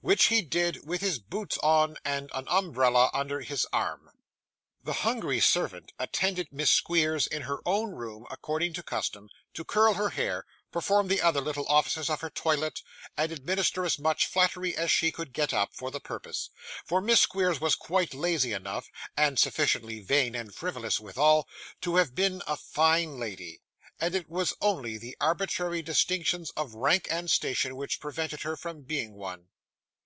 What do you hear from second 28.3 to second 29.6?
her from being one.